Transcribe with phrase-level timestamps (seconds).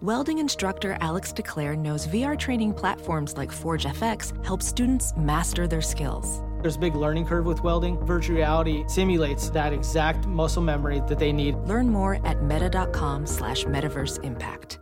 [0.00, 5.80] Welding instructor Alex DeClaire knows VR training platforms like Forge FX help students master their
[5.80, 6.40] skills.
[6.62, 7.98] There's a big learning curve with welding.
[8.06, 11.56] Virtual reality simulates that exact muscle memory that they need.
[11.66, 14.78] Learn more at meta.com slash metaverse impact.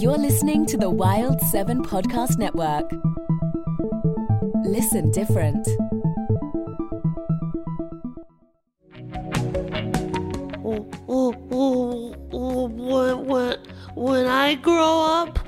[0.00, 2.90] You're listening to the Wild 7 Podcast Network.
[4.64, 5.68] Listen different.
[11.06, 11.36] When,
[13.26, 13.58] when,
[13.94, 15.38] when I grow up,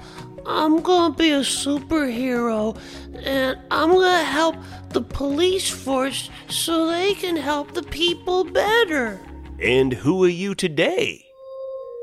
[0.46, 2.78] I'm gonna be a superhero
[3.22, 4.56] and I'm gonna help
[4.90, 9.20] the police force so they can help the people better.
[9.60, 11.26] And who are you today?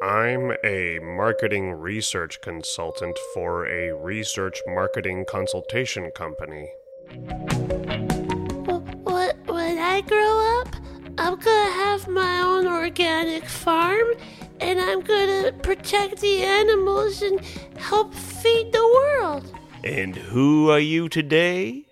[0.03, 6.69] I'm a marketing research consultant for a research marketing consultation company.
[9.03, 10.75] When, when I grow up,
[11.17, 11.54] I'm gonna
[12.05, 14.07] have my own organic farm
[14.59, 17.39] and I'm gonna protect the animals and
[17.77, 19.51] help feed the world.
[19.83, 21.83] And who are you today?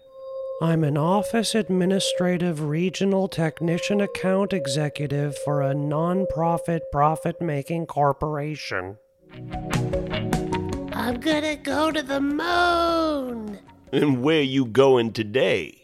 [0.61, 8.97] I'm an office administrative regional technician account executive for a non-profit profit-making corporation.
[10.93, 13.59] I'm gonna go to the moon.
[13.91, 15.75] And where you going today?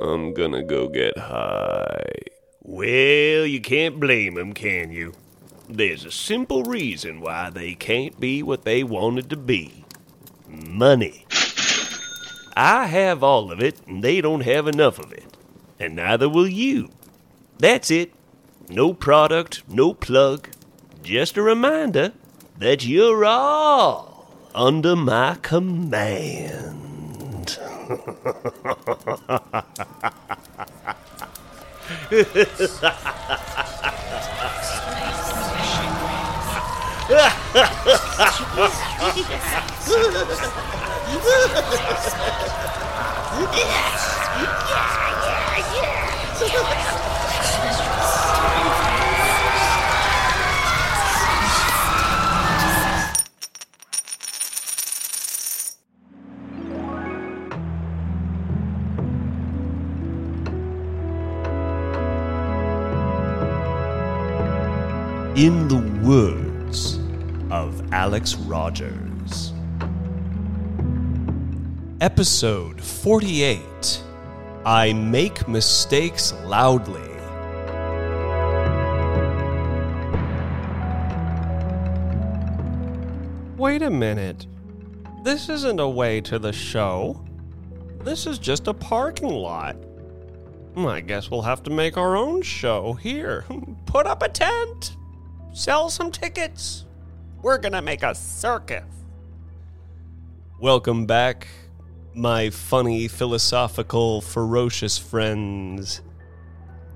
[0.00, 2.35] I'm gonna go get high.
[2.68, 5.12] Well, you can't blame 'em, can you?
[5.68, 9.84] There's a simple reason why they can't be what they wanted to be
[10.48, 11.26] money.
[12.56, 15.36] I have all of it, and they don't have enough of it.
[15.78, 16.88] And neither will you.
[17.56, 18.12] That's it.
[18.68, 20.48] No product, no plug.
[21.04, 22.14] Just a reminder
[22.58, 26.66] that you're all under my command.
[32.10, 32.26] yeah,
[37.10, 37.72] yeah,
[46.42, 47.15] yeah.
[65.36, 66.98] In the words
[67.50, 69.52] of Alex Rogers.
[72.00, 74.02] Episode 48
[74.64, 77.02] I Make Mistakes Loudly.
[83.58, 84.46] Wait a minute.
[85.22, 87.22] This isn't a way to the show.
[88.00, 89.74] This is just a parking lot.
[90.72, 93.44] Hmm, I guess we'll have to make our own show here.
[93.84, 94.96] Put up a tent.
[95.56, 96.84] Sell some tickets.
[97.40, 98.84] We're gonna make a circus.
[100.60, 101.48] Welcome back,
[102.12, 106.02] my funny, philosophical, ferocious friends.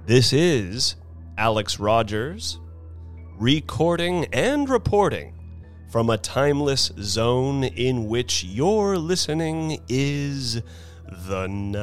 [0.04, 0.96] This is
[1.38, 2.60] Alex Rogers,
[3.38, 5.32] recording and reporting
[5.90, 10.60] from a timeless zone in which your listening is
[11.08, 11.80] the now.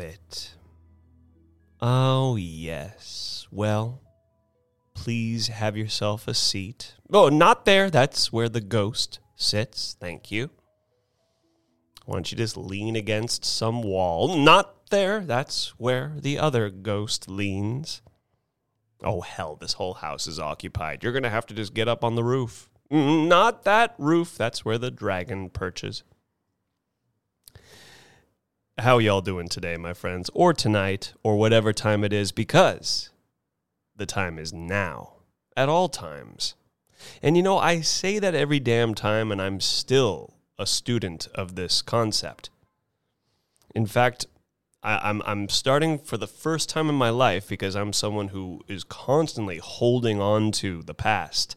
[0.00, 0.54] It.
[1.80, 3.46] Oh, yes.
[3.50, 4.02] Well,
[4.94, 6.94] please have yourself a seat.
[7.12, 7.90] Oh, not there.
[7.90, 9.96] That's where the ghost sits.
[9.98, 10.50] Thank you.
[12.04, 14.36] Why don't you just lean against some wall?
[14.36, 15.20] Not there.
[15.20, 18.02] That's where the other ghost leans.
[19.02, 21.02] Oh, hell, this whole house is occupied.
[21.02, 22.68] You're going to have to just get up on the roof.
[22.92, 24.36] Mm, Not that roof.
[24.36, 26.02] That's where the dragon perches.
[28.80, 30.30] How y'all doing today, my friends?
[30.32, 33.10] Or tonight, or whatever time it is, because
[33.94, 35.16] the time is now,
[35.54, 36.54] at all times.
[37.22, 41.56] And you know, I say that every damn time, and I'm still a student of
[41.56, 42.48] this concept.
[43.74, 44.24] In fact,
[44.82, 48.62] I, I'm I'm starting for the first time in my life because I'm someone who
[48.66, 51.54] is constantly holding on to the past.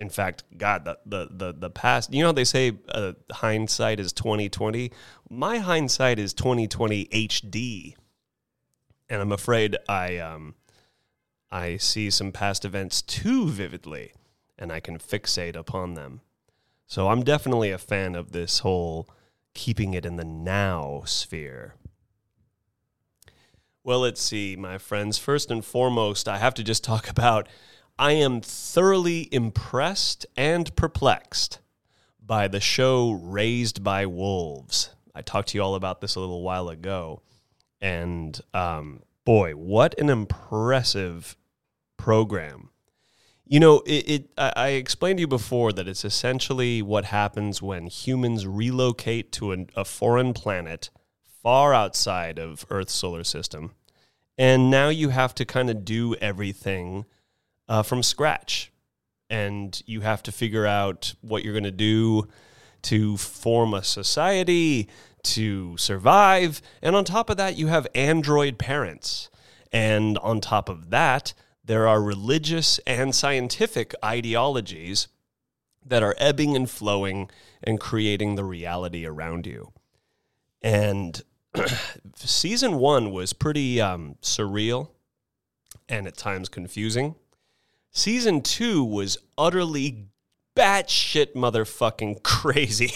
[0.00, 2.12] In fact, God, the the the, the past.
[2.12, 4.92] You know how they say uh, hindsight is twenty twenty.
[5.30, 7.94] My hindsight is twenty twenty HD,
[9.08, 10.54] and I'm afraid I um
[11.50, 14.12] I see some past events too vividly,
[14.58, 16.20] and I can fixate upon them.
[16.86, 19.08] So I'm definitely a fan of this whole
[19.54, 21.76] keeping it in the now sphere.
[23.84, 25.18] Well, let's see, my friends.
[25.18, 27.48] First and foremost, I have to just talk about
[27.98, 31.60] I am thoroughly impressed and perplexed
[32.20, 34.90] by the show Raised by Wolves.
[35.14, 37.22] I talked to you all about this a little while ago.
[37.80, 41.36] And um, boy, what an impressive
[41.96, 42.70] program.
[43.46, 47.62] You know, it, it I, I explained to you before that it's essentially what happens
[47.62, 50.90] when humans relocate to an, a foreign planet
[51.42, 53.72] far outside of Earth's solar system.
[54.36, 57.04] And now you have to kind of do everything
[57.68, 58.72] uh, from scratch.
[59.30, 62.28] And you have to figure out what you're going to do
[62.82, 64.88] to form a society,
[65.22, 66.60] to survive.
[66.82, 69.30] And on top of that, you have android parents.
[69.72, 71.34] And on top of that,
[71.64, 75.08] there are religious and scientific ideologies
[75.84, 77.30] that are ebbing and flowing
[77.62, 79.72] and creating the reality around you.
[80.62, 81.20] And
[82.16, 84.90] season one was pretty um, surreal
[85.88, 87.16] and at times confusing.
[87.96, 90.08] Season two was utterly
[90.56, 92.92] batshit motherfucking crazy.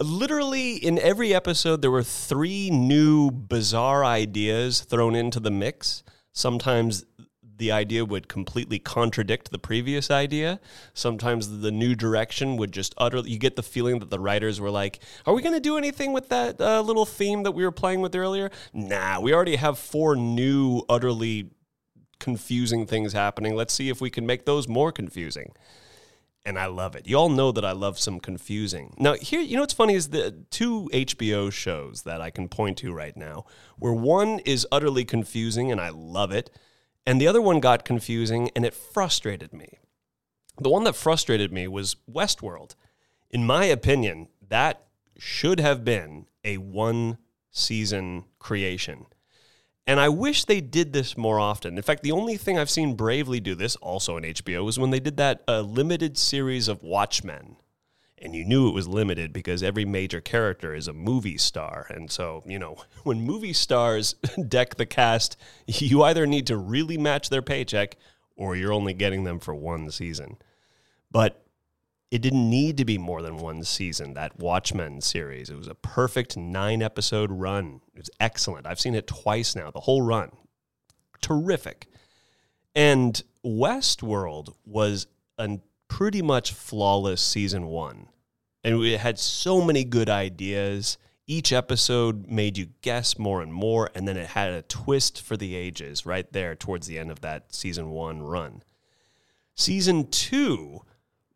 [0.00, 6.02] Literally, in every episode, there were three new bizarre ideas thrown into the mix.
[6.32, 7.06] Sometimes
[7.58, 10.58] the idea would completely contradict the previous idea.
[10.94, 14.70] Sometimes the new direction would just utterly, you get the feeling that the writers were
[14.70, 17.70] like, Are we going to do anything with that uh, little theme that we were
[17.70, 18.50] playing with earlier?
[18.74, 21.50] Nah, we already have four new, utterly
[22.18, 23.54] confusing things happening.
[23.54, 25.52] Let's see if we can make those more confusing
[26.46, 27.08] and I love it.
[27.08, 28.94] You all know that I love some confusing.
[28.98, 32.78] Now, here, you know what's funny is the two HBO shows that I can point
[32.78, 33.46] to right now,
[33.78, 36.48] where one is utterly confusing and I love it,
[37.04, 39.78] and the other one got confusing and it frustrated me.
[40.58, 42.76] The one that frustrated me was Westworld.
[43.28, 44.86] In my opinion, that
[45.18, 47.18] should have been a one
[47.50, 49.06] season creation.
[49.86, 51.76] And I wish they did this more often.
[51.76, 54.90] In fact, the only thing I've seen Bravely do this, also on HBO, was when
[54.90, 57.56] they did that uh, limited series of Watchmen.
[58.18, 61.86] And you knew it was limited because every major character is a movie star.
[61.90, 64.14] And so, you know, when movie stars
[64.48, 65.36] deck the cast,
[65.66, 67.96] you either need to really match their paycheck
[68.34, 70.36] or you're only getting them for one season.
[71.12, 71.45] But
[72.10, 75.50] it didn't need to be more than one season, that Watchmen series.
[75.50, 77.80] It was a perfect nine episode run.
[77.94, 78.66] It was excellent.
[78.66, 80.30] I've seen it twice now, the whole run.
[81.20, 81.88] Terrific.
[82.74, 88.08] And Westworld was a pretty much flawless season one.
[88.62, 90.98] And it had so many good ideas.
[91.26, 93.90] Each episode made you guess more and more.
[93.94, 97.20] And then it had a twist for the ages right there towards the end of
[97.22, 98.62] that season one run.
[99.54, 100.82] Season two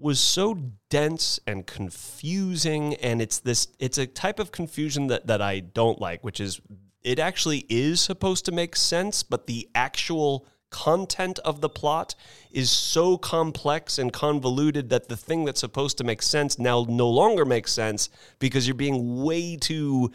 [0.01, 5.43] was so dense and confusing and it's this it's a type of confusion that, that
[5.43, 6.61] I don't like, which is
[7.03, 12.15] it actually is supposed to make sense, but the actual content of the plot
[12.51, 17.09] is so complex and convoluted that the thing that's supposed to make sense now no
[17.09, 20.11] longer makes sense because you're being way too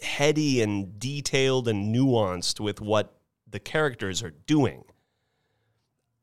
[0.00, 3.14] heady and detailed and nuanced with what
[3.48, 4.84] the characters are doing.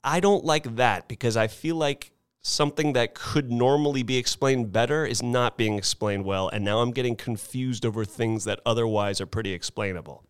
[0.04, 2.12] I don't like that because I feel like
[2.46, 6.92] something that could normally be explained better is not being explained well, and now I'm
[6.92, 10.24] getting confused over things that otherwise are pretty explainable.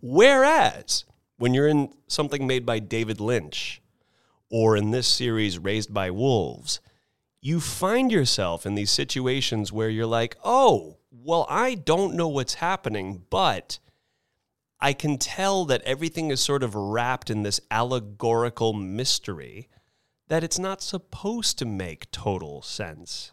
[0.00, 1.04] Whereas,
[1.38, 3.82] when you're in something made by David Lynch,
[4.48, 6.78] or in this series, Raised by Wolves,
[7.40, 12.54] you find yourself in these situations where you're like, oh, well, I don't know what's
[12.54, 13.80] happening, but
[14.80, 19.68] I can tell that everything is sort of wrapped in this allegorical mystery
[20.28, 23.32] that it's not supposed to make total sense.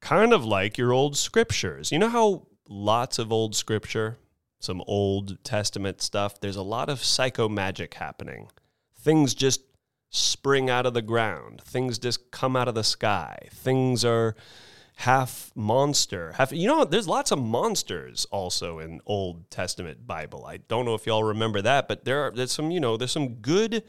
[0.00, 1.90] kind of like your old scriptures.
[1.90, 4.18] You know how lots of old scripture,
[4.60, 8.48] some Old Testament stuff, there's a lot of psycho magic happening.
[8.98, 9.62] Things just
[10.10, 14.36] spring out of the ground, things just come out of the sky, things are
[15.00, 20.56] half monster half you know there's lots of monsters also in old testament bible i
[20.56, 23.34] don't know if y'all remember that but there are there's some you know there's some
[23.34, 23.82] good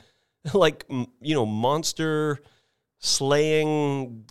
[0.54, 2.40] like you know monster
[3.00, 4.26] slaying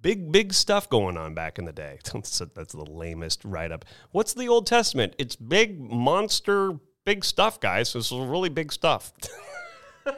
[0.00, 1.98] big big stuff going on back in the day.
[2.12, 3.84] That's, that's the lamest write-up.
[4.10, 5.14] What's the old testament?
[5.18, 7.92] It's big monster big stuff guys.
[7.92, 9.12] This is really big stuff.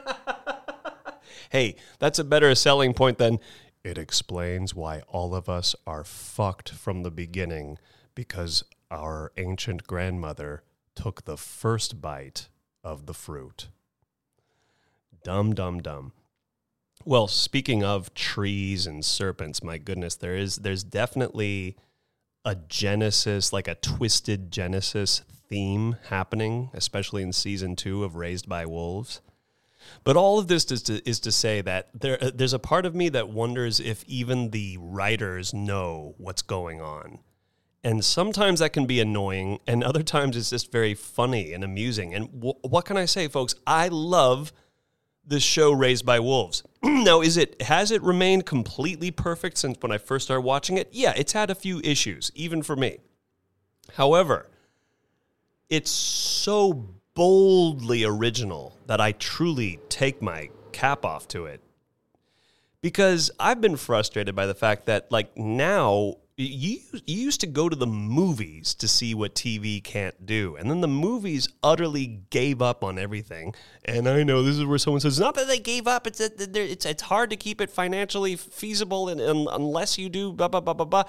[1.51, 3.39] Hey that's a better selling point than
[3.83, 7.77] it explains why all of us are fucked from the beginning
[8.13, 10.63] because our ancient grandmother
[10.95, 12.49] took the first bite
[12.83, 13.67] of the fruit.
[15.25, 16.11] Dum, dum, dum.
[17.03, 21.77] Well, speaking of trees and serpents, my goodness, there is there's definitely
[22.45, 28.67] a Genesis, like a twisted Genesis theme happening, especially in season two of Raised by
[28.67, 29.21] Wolves.
[30.03, 32.85] But all of this is to, is to say that there, uh, there's a part
[32.85, 37.17] of me that wonders if even the writers know what's going on.
[37.83, 42.13] And sometimes that can be annoying, and other times it's just very funny and amusing.
[42.13, 43.55] And w- what can I say, folks?
[43.65, 44.53] I love
[45.27, 46.63] the show Raised by Wolves.
[46.83, 50.89] now, is it has it remained completely perfect since when I first started watching it?
[50.91, 52.99] Yeah, it's had a few issues, even for me.
[53.93, 54.49] However,
[55.69, 61.61] it's so boldly original that I truly take my cap off to it.
[62.81, 67.69] Because I've been frustrated by the fact that, like, now you, you used to go
[67.69, 70.57] to the movies to see what TV can't do.
[70.57, 73.55] And then the movies utterly gave up on everything.
[73.85, 76.17] And I know this is where someone says, it's not that they gave up, it's,
[76.17, 80.49] that it's, it's hard to keep it financially feasible and, and unless you do blah,
[80.49, 81.03] blah, blah, blah, blah.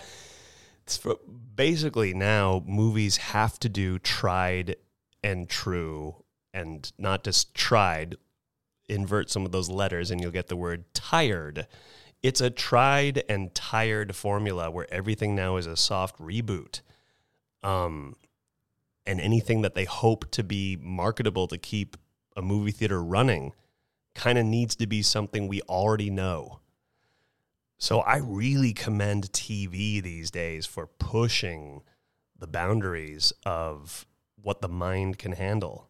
[0.87, 1.17] For,
[1.57, 4.77] basically, now movies have to do tried
[5.25, 6.23] and true
[6.55, 8.17] and not just tried,
[8.89, 11.67] invert some of those letters and you'll get the word tired.
[12.23, 16.81] It's a tried and tired formula where everything now is a soft reboot.
[17.63, 18.17] Um,
[19.07, 21.97] and anything that they hope to be marketable to keep
[22.37, 23.53] a movie theater running
[24.15, 26.61] kind of needs to be something we already know.
[27.79, 31.83] So I really commend TV these days for pushing
[32.39, 34.07] the boundaries of
[34.43, 35.89] what the mind can handle.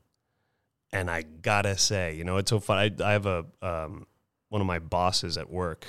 [0.93, 2.79] And I gotta say, you know, it's so fun.
[2.79, 4.07] I, I have a um,
[4.49, 5.87] one of my bosses at work.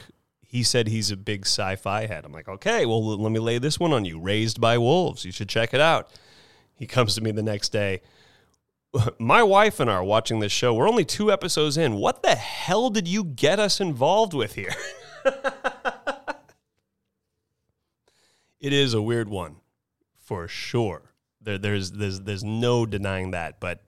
[0.58, 2.26] He said he's a big sci-fi head.
[2.26, 4.20] I'm like, okay, well, let me lay this one on you.
[4.20, 5.24] Raised by Wolves.
[5.24, 6.10] You should check it out.
[6.74, 8.02] He comes to me the next day.
[9.20, 10.74] My wife and I are watching this show.
[10.74, 11.98] We're only two episodes in.
[11.98, 14.74] What the hell did you get us involved with here?
[18.60, 19.58] it is a weird one,
[20.16, 21.12] for sure.
[21.40, 23.60] There, there's there's there's no denying that.
[23.60, 23.84] But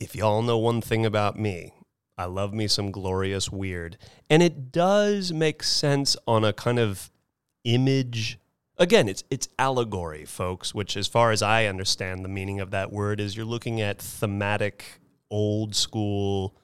[0.00, 1.72] if y'all know one thing about me,
[2.18, 3.96] I love me some glorious weird,
[4.28, 7.10] and it does make sense on a kind of
[7.64, 8.38] image.
[8.78, 10.74] Again, it's it's allegory, folks.
[10.74, 13.98] Which, as far as I understand the meaning of that word, is you're looking at
[13.98, 14.84] thematic,
[15.30, 16.54] old school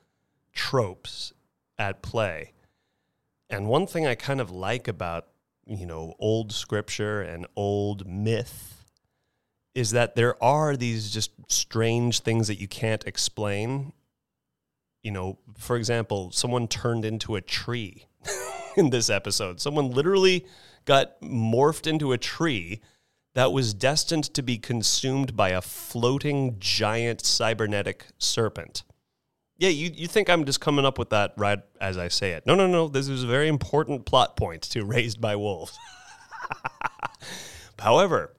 [0.52, 1.32] tropes
[1.78, 2.52] at play.
[3.50, 5.28] And one thing I kind of like about
[5.66, 8.74] you know old scripture and old myth
[9.74, 13.92] is that there are these just strange things that you can't explain.
[15.02, 18.06] You know, for example, someone turned into a tree
[18.76, 19.60] in this episode.
[19.60, 20.46] Someone literally
[20.84, 22.80] got morphed into a tree
[23.34, 28.82] that was destined to be consumed by a floating giant cybernetic serpent.
[29.58, 32.46] Yeah, you, you think I'm just coming up with that right as I say it.
[32.46, 32.88] No, no, no.
[32.88, 35.78] This is a very important plot point to Raised by Wolves.
[37.78, 38.32] However,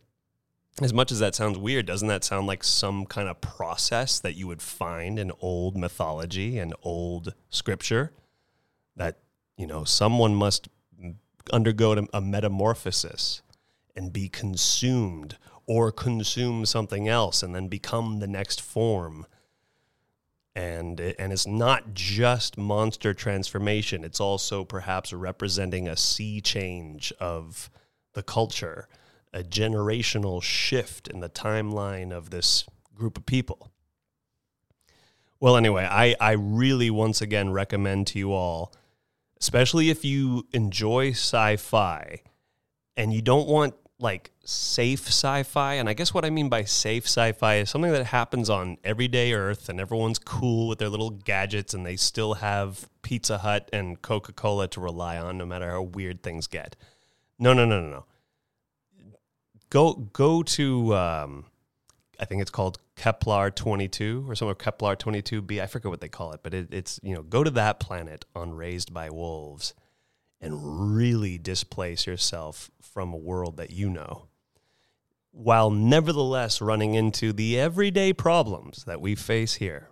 [0.81, 4.35] as much as that sounds weird, doesn't that sound like some kind of process that
[4.35, 8.11] you would find in old mythology and old scripture?
[8.95, 9.19] That,
[9.57, 10.69] you know, someone must
[11.51, 13.41] undergo a metamorphosis
[13.95, 19.25] and be consumed or consume something else and then become the next form.
[20.55, 27.69] And, and it's not just monster transformation, it's also perhaps representing a sea change of
[28.13, 28.87] the culture
[29.33, 33.71] a generational shift in the timeline of this group of people.
[35.39, 38.73] Well, anyway, I, I really once again recommend to you all,
[39.39, 42.21] especially if you enjoy sci fi
[42.97, 45.75] and you don't want like safe sci fi.
[45.75, 48.77] And I guess what I mean by safe sci fi is something that happens on
[48.83, 53.69] everyday Earth and everyone's cool with their little gadgets and they still have Pizza Hut
[53.71, 56.75] and Coca Cola to rely on no matter how weird things get.
[57.37, 58.05] No, no, no, no, no.
[59.69, 61.45] Go go to um,
[62.19, 65.61] I think it's called Kepler 22 or some of Kepler 22b.
[65.61, 68.25] I forget what they call it, but it, it's you know go to that planet
[68.35, 69.73] on Raised by wolves
[70.41, 74.27] and really displace yourself from a world that you know
[75.31, 79.89] while nevertheless running into the everyday problems that we face here.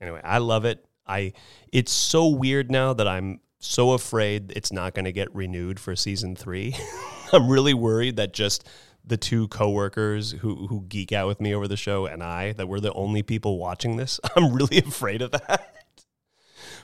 [0.00, 0.84] Anyway, I love it.
[1.06, 1.32] I
[1.72, 5.96] it's so weird now that I'm so afraid it's not going to get renewed for
[5.96, 6.76] season 3.
[7.34, 8.68] I'm really worried that just
[9.04, 12.68] the two coworkers who who geek out with me over the show and I that
[12.68, 14.20] we're the only people watching this.
[14.36, 15.74] I'm really afraid of that.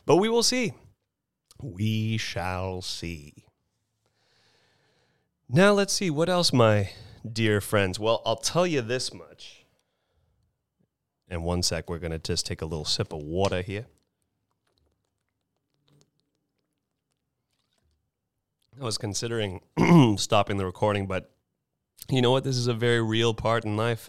[0.07, 0.73] But we will see.
[1.63, 3.45] We shall see.
[5.49, 6.91] Now let's see what else my
[7.31, 7.99] dear friends.
[7.99, 9.67] Well, I'll tell you this much.
[11.31, 13.87] In one sec, we're going to just take a little sip of water here.
[18.81, 19.61] I was considering
[20.19, 21.31] stopping the recording, but
[22.09, 22.45] you know what?
[22.45, 24.09] This is a very real part in life.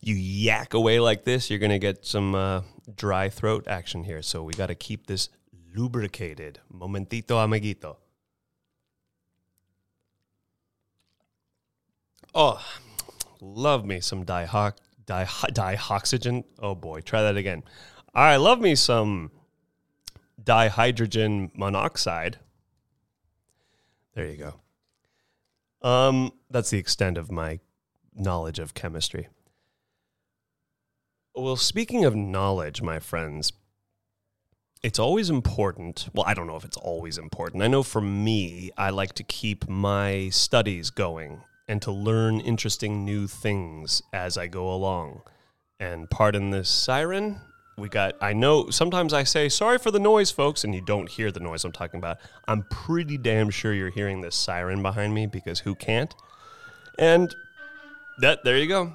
[0.00, 2.62] You yak away like this, you're going to get some uh,
[2.94, 4.22] dry throat action here.
[4.22, 5.28] So we got to keep this
[5.74, 6.60] lubricated.
[6.72, 7.96] Momentito, amiguito.
[12.34, 12.60] Oh,
[13.40, 14.74] love me some dihoc
[15.06, 16.44] di.
[16.58, 17.62] Oh boy, try that again.
[18.12, 19.30] I love me some
[20.42, 22.38] dihydrogen monoxide.
[24.14, 25.88] There you go.
[25.88, 27.60] Um, that's the extent of my
[28.14, 29.28] knowledge of chemistry.
[31.34, 33.52] Well, speaking of knowledge, my friends,
[34.84, 36.08] it's always important.
[36.14, 37.62] Well, I don't know if it's always important.
[37.62, 43.04] I know for me, I like to keep my studies going and to learn interesting
[43.04, 45.22] new things as I go along.
[45.80, 47.40] And pardon this siren.
[47.76, 51.08] We got, I know sometimes I say, sorry for the noise, folks, and you don't
[51.08, 52.18] hear the noise I'm talking about.
[52.46, 56.14] I'm pretty damn sure you're hearing this siren behind me because who can't?
[56.98, 57.34] And
[58.18, 58.92] that, there you go.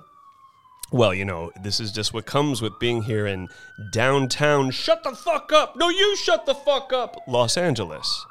[0.92, 3.50] Well, you know, this is just what comes with being here in
[3.92, 4.72] downtown.
[4.72, 5.76] Shut the fuck up!
[5.76, 7.16] No, you shut the fuck up!
[7.28, 8.26] Los Angeles.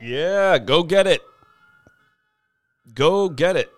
[0.00, 1.22] Yeah, go get it.
[2.94, 3.70] Go get it.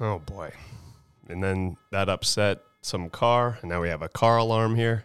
[0.00, 0.52] Oh boy.
[1.28, 5.04] And then that upset some car, and now we have a car alarm here.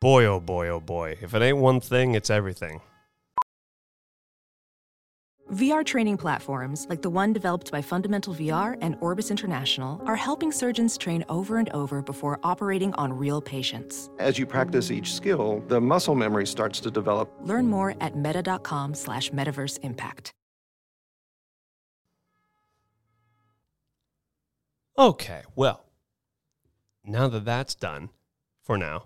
[0.00, 1.16] Boy, oh boy, oh boy.
[1.20, 2.80] If it ain't one thing, it's everything.
[5.52, 10.50] VR training platforms, like the one developed by Fundamental VR and Orbis International, are helping
[10.50, 14.08] surgeons train over and over before operating on real patients.
[14.18, 17.30] As you practice each skill, the muscle memory starts to develop.
[17.42, 20.32] Learn more at meta.com slash metaverse impact.
[24.98, 25.86] Okay, well,
[27.02, 28.10] now that that's done
[28.62, 29.04] for now,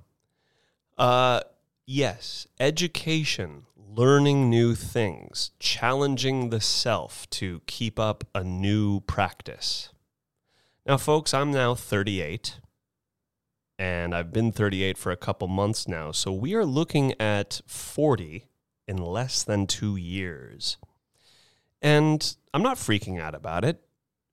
[0.98, 1.40] uh,
[1.86, 9.90] yes, education, learning new things, challenging the self to keep up a new practice.
[10.84, 12.58] Now, folks, I'm now 38,
[13.78, 18.48] and I've been 38 for a couple months now, so we are looking at 40
[18.88, 20.78] in less than two years.
[21.80, 23.85] And I'm not freaking out about it.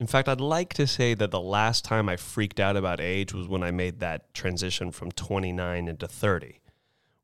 [0.04, 3.34] In fact, I'd like to say that the last time I freaked out about age
[3.34, 6.60] was when I made that transition from 29 into 30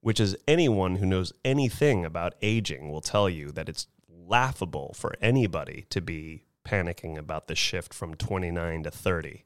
[0.02, 5.14] which is anyone who knows anything about aging will tell you that it's laughable for
[5.22, 9.44] anybody to be panicking about the shift from 29 to 30.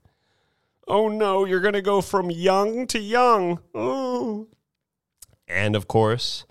[0.88, 3.60] Oh no, you're going to go from young to young.
[3.74, 4.48] Oh.
[5.48, 6.46] And of course,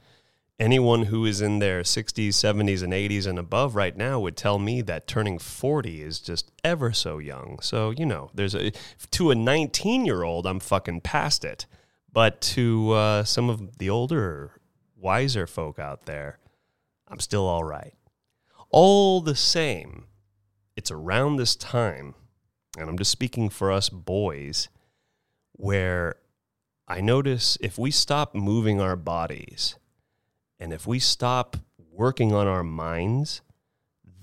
[0.59, 4.59] anyone who is in their 60s, 70s, and 80s and above right now would tell
[4.59, 7.59] me that turning 40 is just ever so young.
[7.61, 8.73] So, you know, there's a
[9.13, 11.67] to a 19 year old, I'm fucking past it.
[12.13, 14.61] But to uh, some of the older,
[14.97, 16.39] wiser folk out there,
[17.09, 17.95] I'm still all right.
[18.71, 20.05] All the same,
[20.77, 22.15] it's around this time,
[22.79, 24.69] and I'm just speaking for us boys,
[25.53, 26.17] where
[26.87, 29.77] I notice if we stop moving our bodies
[30.63, 31.57] and if we stop
[31.91, 33.41] working on our minds,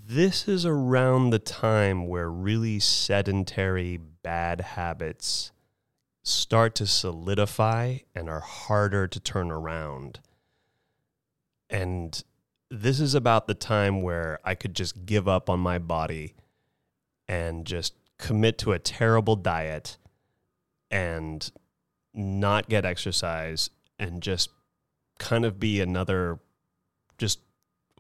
[0.08, 5.52] this is around the time where really sedentary bad habits
[6.24, 10.22] start to solidify and are harder to turn around.
[11.70, 12.24] And
[12.72, 16.36] this is about the time where I could just give up on my body
[17.28, 19.98] and just commit to a terrible diet
[20.90, 21.52] and
[22.14, 24.52] not get exercise and just
[25.20, 26.40] kind of be another
[27.18, 27.40] just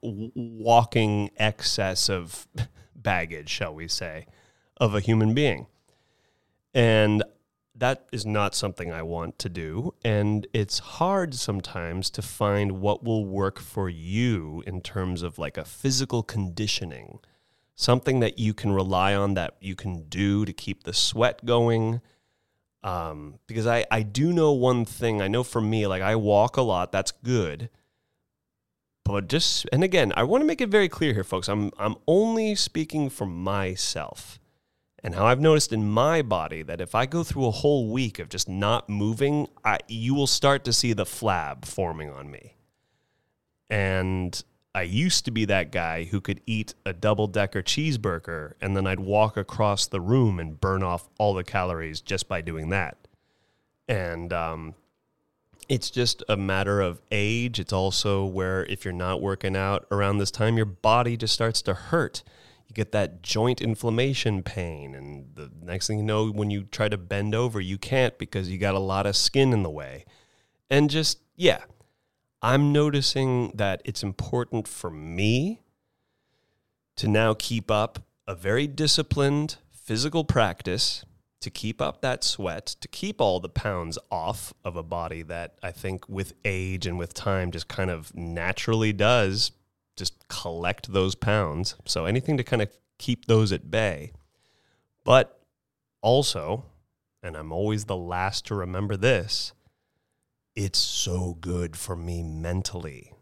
[0.01, 2.47] walking excess of
[2.95, 4.25] baggage, shall we say,
[4.77, 5.67] of a human being.
[6.73, 7.23] And
[7.75, 9.93] that is not something I want to do.
[10.03, 15.57] And it's hard sometimes to find what will work for you in terms of like
[15.57, 17.19] a physical conditioning,
[17.75, 22.01] something that you can rely on, that you can do to keep the sweat going.
[22.81, 25.21] Um, because I, I do know one thing.
[25.21, 27.69] I know for me, like I walk a lot, that's good.
[29.03, 31.49] But just, and again, I want to make it very clear here, folks.
[31.49, 34.39] I'm, I'm only speaking for myself
[35.03, 38.19] and how I've noticed in my body that if I go through a whole week
[38.19, 42.55] of just not moving, I, you will start to see the flab forming on me.
[43.69, 44.41] And
[44.73, 48.85] I used to be that guy who could eat a double decker cheeseburger and then
[48.85, 52.97] I'd walk across the room and burn off all the calories just by doing that.
[53.87, 54.75] And um,
[55.67, 57.59] it's just a matter of age.
[57.59, 61.61] It's also where if you're not working out around this time, your body just starts
[61.63, 62.23] to hurt
[62.69, 66.87] you get that joint inflammation pain and the next thing you know when you try
[66.87, 70.05] to bend over you can't because you got a lot of skin in the way
[70.69, 71.61] and just yeah
[72.41, 75.61] i'm noticing that it's important for me
[76.95, 81.03] to now keep up a very disciplined physical practice
[81.41, 85.57] to keep up that sweat to keep all the pounds off of a body that
[85.63, 89.51] i think with age and with time just kind of naturally does
[89.99, 91.75] just collect those pounds.
[91.85, 94.13] So anything to kind of keep those at bay.
[95.03, 95.39] But
[96.01, 96.65] also,
[97.21, 99.53] and I'm always the last to remember this,
[100.55, 103.13] it's so good for me mentally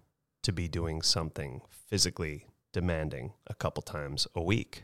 [0.43, 4.83] to be doing something physically demanding a couple times a week.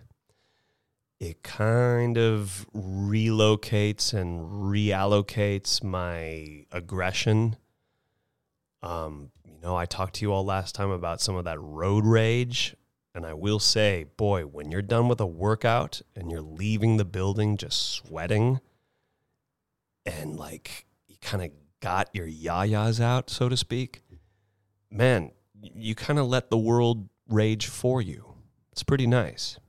[1.20, 7.56] It kind of relocates and reallocates my aggression.
[8.82, 12.06] Um, you know, I talked to you all last time about some of that road
[12.06, 12.76] rage.
[13.16, 17.06] And I will say, boy, when you're done with a workout and you're leaving the
[17.06, 18.60] building just sweating
[20.06, 21.52] and like you kind of
[21.84, 24.04] got your yayas out, so to speak,
[24.90, 28.36] man, you kind of let the world rage for you.
[28.72, 29.60] It's pretty nice.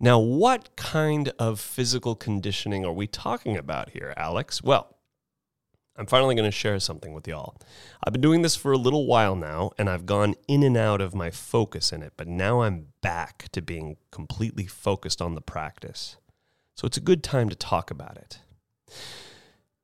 [0.00, 4.62] Now, what kind of physical conditioning are we talking about here, Alex?
[4.62, 4.96] Well,
[5.96, 7.60] I'm finally going to share something with y'all.
[8.02, 11.02] I've been doing this for a little while now, and I've gone in and out
[11.02, 15.42] of my focus in it, but now I'm back to being completely focused on the
[15.42, 16.16] practice.
[16.74, 18.38] So it's a good time to talk about it.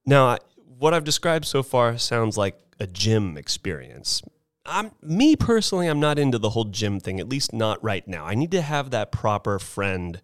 [0.07, 0.39] Now,
[0.79, 4.23] what I've described so far sounds like a gym experience.
[4.67, 8.25] I'm me personally, I'm not into the whole gym thing, at least not right now.
[8.25, 10.21] I need to have that proper friend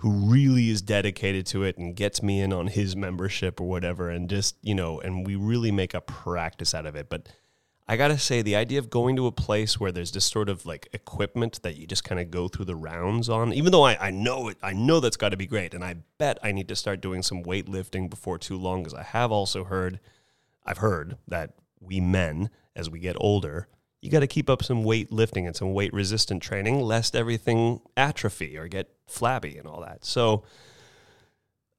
[0.00, 4.08] who really is dedicated to it and gets me in on his membership or whatever
[4.08, 7.28] and just you know and we really make a practice out of it but
[7.90, 10.64] i gotta say the idea of going to a place where there's this sort of
[10.64, 13.96] like equipment that you just kind of go through the rounds on even though i,
[14.00, 16.68] I know it i know that's got to be great and i bet i need
[16.68, 20.00] to start doing some weightlifting before too long because i have also heard
[20.64, 23.68] i've heard that we men as we get older
[24.00, 27.80] you got to keep up some weight lifting and some weight resistant training lest everything
[27.96, 30.04] atrophy or get flabby and all that.
[30.04, 30.42] So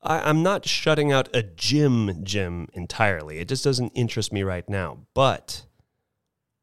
[0.04, 3.40] I, am not shutting out a gym gym entirely.
[3.40, 5.00] It just doesn't interest me right now.
[5.14, 5.64] But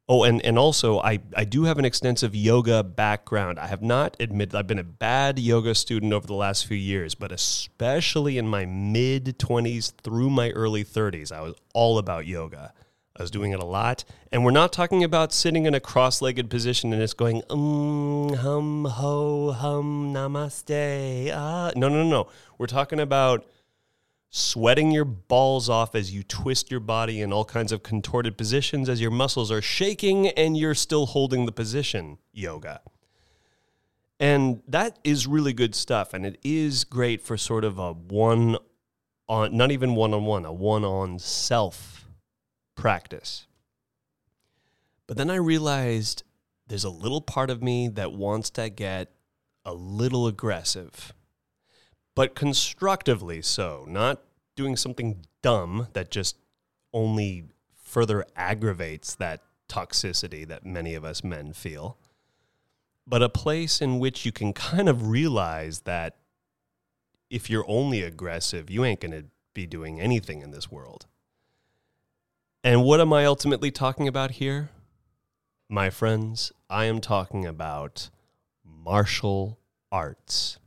[0.09, 3.59] oh, and and also I I do have an extensive yoga background.
[3.59, 7.14] I have not admitted I've been a bad yoga student over the last few years,
[7.14, 12.73] but especially in my mid 20s through my early 30s, I was all about yoga.
[13.18, 14.05] I was doing it a lot.
[14.31, 18.33] And we're not talking about sitting in a cross legged position and it's going, um,
[18.35, 21.33] hum, ho, hum, namaste.
[21.35, 21.73] Ah.
[21.75, 22.29] No, no, no, no.
[22.59, 23.44] We're talking about
[24.30, 28.88] sweating your balls off as you twist your body in all kinds of contorted positions
[28.88, 32.80] as your muscles are shaking and you're still holding the position yoga.
[34.20, 36.12] And that is really good stuff.
[36.12, 38.58] And it is great for sort of a one
[39.28, 42.08] on, not even one on one, a one on self
[42.74, 43.46] practice.
[45.06, 46.22] But then I realized
[46.66, 49.12] there's a little part of me that wants to get
[49.64, 51.12] a little aggressive,
[52.18, 54.20] but constructively so, not
[54.57, 56.37] doing something dumb that just
[56.92, 57.44] only
[57.81, 61.96] further aggravates that toxicity that many of us men feel,
[63.07, 66.16] but a place in which you can kind of realize that
[67.31, 71.07] if you're only aggressive, you ain't going to be doing anything in this world.
[72.64, 74.70] And what am I ultimately talking about here?
[75.68, 78.11] My friends, I am talking about
[78.64, 79.61] martial
[79.92, 80.59] arts.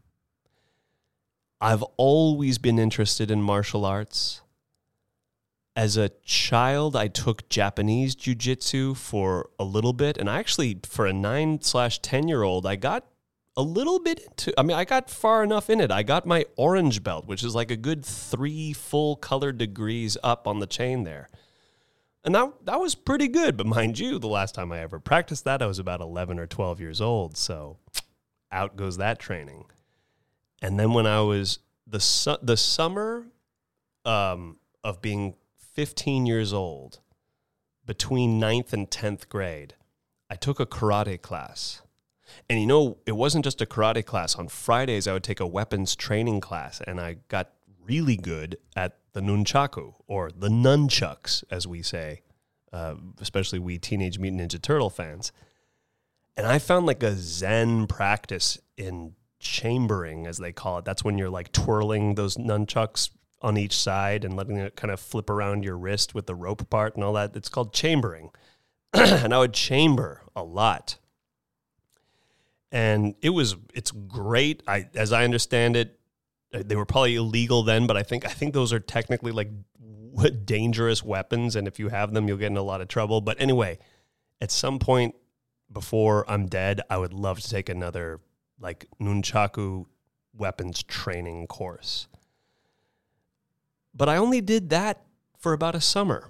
[1.61, 4.41] I've always been interested in martial arts.
[5.75, 11.05] As a child, I took Japanese jujitsu for a little bit, and I actually, for
[11.05, 13.05] a nine slash ten year old, I got
[13.55, 15.91] a little bit into I mean, I got far enough in it.
[15.91, 20.47] I got my orange belt, which is like a good 3 full color degrees up
[20.47, 21.29] on the chain there.
[22.23, 25.43] And that that was pretty good, but mind you, the last time I ever practiced
[25.45, 27.77] that I was about 11 or 12 years old, so
[28.51, 29.65] out goes that training.
[30.61, 33.27] And then when I was the su- the summer
[34.05, 35.35] um, of being
[35.73, 36.99] 15 years old,
[37.85, 39.75] between 9th and 10th grade,
[40.29, 41.81] I took a karate class.
[42.49, 44.35] And you know, it wasn't just a karate class.
[44.35, 47.51] On Fridays, I would take a weapons training class, and I got
[47.85, 52.21] really good at the nunchaku, or the nunchucks, as we say,
[52.71, 55.31] uh, especially we Teenage Mutant Ninja Turtle fans.
[56.37, 60.85] And I found like a Zen practice in chambering, as they call it.
[60.85, 63.09] That's when you're like twirling those nunchucks
[63.41, 66.69] on each side and letting it kind of flip around your wrist with the rope
[66.69, 67.35] part and all that.
[67.35, 68.29] It's called chambering.
[68.93, 70.97] and I would chamber a lot.
[72.71, 74.63] And it was it's great.
[74.67, 75.99] I as I understand it,
[76.53, 79.49] uh, they were probably illegal then, but I think I think those are technically like
[80.45, 83.21] dangerous weapons and if you have them you'll get in a lot of trouble.
[83.21, 83.79] But anyway,
[84.39, 85.15] at some point
[85.71, 88.19] before I'm dead, I would love to take another
[88.61, 89.85] like nunchaku
[90.33, 92.07] weapons training course.
[93.93, 95.03] But I only did that
[95.37, 96.29] for about a summer.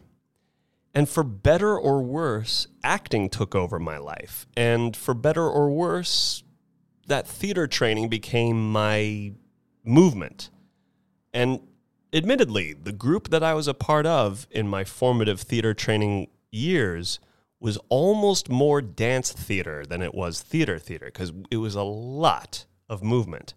[0.94, 4.46] And for better or worse, acting took over my life.
[4.58, 6.44] And for better or worse,
[7.08, 9.34] that theater training became my
[9.86, 10.50] movement.
[11.34, 11.62] And
[12.14, 17.20] admittedly, the group that I was a part of in my formative theater training years
[17.62, 22.66] was almost more dance theater than it was theater theater because it was a lot
[22.90, 23.54] of movement.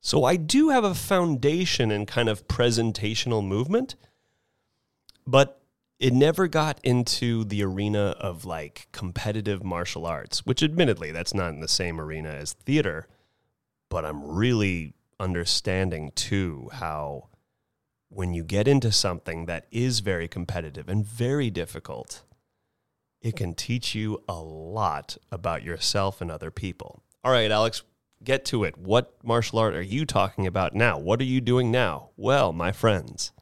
[0.00, 3.94] So I do have a foundation in kind of presentational movement,
[5.26, 5.62] but
[5.98, 11.50] it never got into the arena of like competitive martial arts, which admittedly that's not
[11.54, 13.06] in the same arena as theater,
[13.88, 17.28] but I'm really understanding too how
[18.08, 22.22] when you get into something that is very competitive and very difficult,
[23.24, 27.02] it can teach you a lot about yourself and other people.
[27.24, 27.82] All right, Alex,
[28.22, 28.76] get to it.
[28.76, 30.98] What martial art are you talking about now?
[30.98, 32.10] What are you doing now?
[32.18, 33.32] Well, my friends,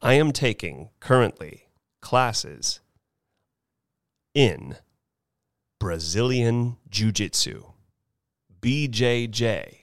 [0.00, 1.68] I am taking currently
[2.00, 2.80] classes
[4.32, 4.76] in
[5.78, 7.64] Brazilian Jiu Jitsu,
[8.62, 9.74] BJJ,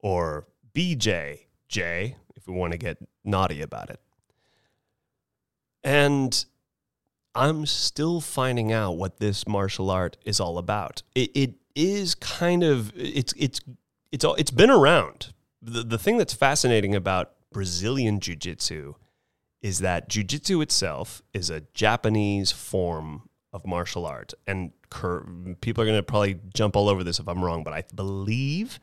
[0.00, 4.00] or BJJ, if we want to get naughty about it.
[5.84, 6.44] And
[7.34, 11.02] I'm still finding out what this martial art is all about.
[11.14, 13.60] It, it is kind of it's it's
[14.12, 15.32] it's all it's been around.
[15.60, 18.94] The the thing that's fascinating about Brazilian jiu-jitsu
[19.62, 25.26] is that jiu-jitsu itself is a Japanese form of martial art and cur-
[25.60, 28.78] people are going to probably jump all over this if I'm wrong, but I believe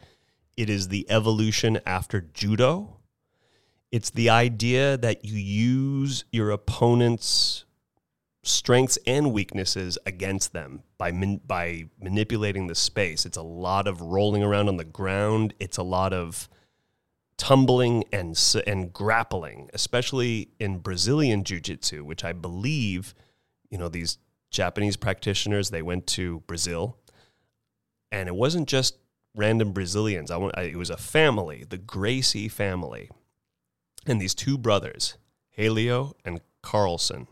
[0.57, 2.97] it is the evolution after judo.
[3.91, 7.65] It's the idea that you use your opponent's
[8.43, 13.25] strengths and weaknesses against them by man, by manipulating the space.
[13.25, 15.53] It's a lot of rolling around on the ground.
[15.59, 16.49] It's a lot of
[17.37, 23.13] tumbling and and grappling, especially in Brazilian jiu-jitsu, which I believe,
[23.69, 24.17] you know, these
[24.49, 26.97] Japanese practitioners they went to Brazil,
[28.11, 28.97] and it wasn't just
[29.35, 30.31] random Brazilians.
[30.31, 33.09] I, I it was a family, the Gracie family,
[34.05, 35.17] and these two brothers,
[35.49, 37.27] Helio and Carlson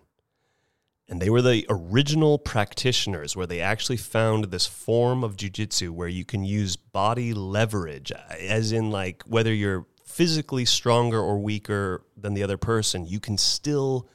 [1.10, 6.08] and they were the original practitioners where they actually found this form of jujitsu where
[6.08, 12.36] you can use body leverage, as in, like, whether you're physically stronger or weaker than
[12.36, 14.08] the other person, you can still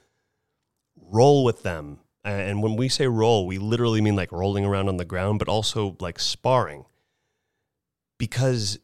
[0.97, 1.99] roll with them.
[2.23, 5.49] And when we say roll, we literally mean like rolling around on the ground, but
[5.49, 6.85] also like sparring.
[8.19, 8.79] Because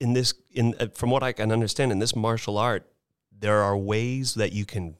[0.00, 2.90] in this, in uh, from what I can understand, in this martial art,
[3.36, 4.96] there are ways that you can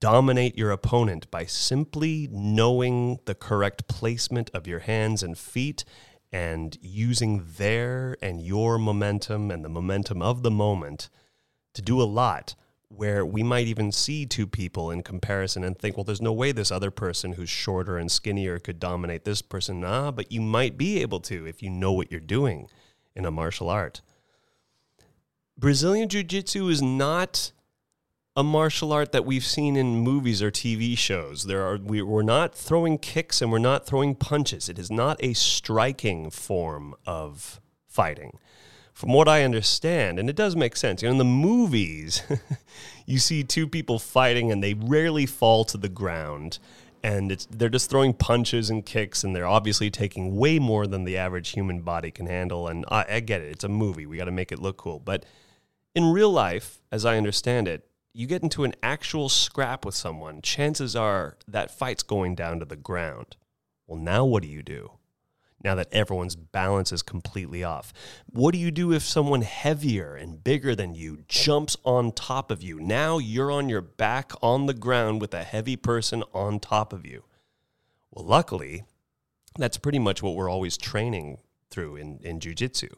[0.00, 5.84] dominate your opponent by simply knowing the correct placement of your hands and feet
[6.32, 11.08] and using their and your momentum and the momentum of the moment
[11.74, 12.54] to do a lot
[12.88, 16.52] where we might even see two people in comparison and think, well, there's no way
[16.52, 19.80] this other person who's shorter and skinnier could dominate this person.
[19.80, 22.68] Nah, but you might be able to if you know what you're doing
[23.16, 24.00] in a martial art.
[25.56, 27.52] Brazilian Jiu Jitsu is not
[28.36, 31.44] a martial art that we've seen in movies or TV shows.
[31.44, 34.68] There are we, we're not throwing kicks and we're not throwing punches.
[34.68, 38.38] It is not a striking form of fighting.
[38.92, 42.22] From what I understand, and it does make sense, you know, in the movies,
[43.06, 46.58] you see two people fighting and they rarely fall to the ground.
[47.02, 51.04] and it's they're just throwing punches and kicks, and they're obviously taking way more than
[51.04, 52.66] the average human body can handle.
[52.66, 54.06] And I, I get it; it's a movie.
[54.06, 55.00] We got to make it look cool.
[55.00, 55.24] But
[55.94, 60.40] in real life, as I understand it, you get into an actual scrap with someone.
[60.40, 63.36] Chances are that fight's going down to the ground.
[63.86, 64.92] Well, now what do you do?
[65.64, 67.92] now that everyone's balance is completely off?
[68.26, 72.62] What do you do if someone heavier and bigger than you jumps on top of
[72.62, 72.78] you?
[72.78, 77.06] Now you're on your back on the ground with a heavy person on top of
[77.06, 77.24] you.
[78.10, 78.84] Well, luckily,
[79.58, 81.38] that's pretty much what we're always training
[81.70, 82.92] through in, in jujitsu.